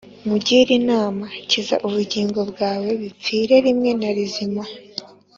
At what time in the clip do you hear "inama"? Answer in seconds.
0.81-1.25